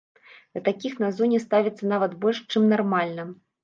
[0.57, 3.33] Да такіх на зоне ставяцца нават больш чым нармальна.